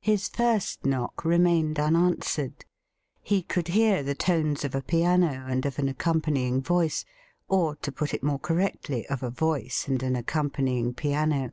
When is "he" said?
3.22-3.40